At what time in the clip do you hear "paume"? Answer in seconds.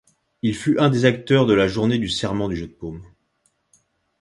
2.73-3.03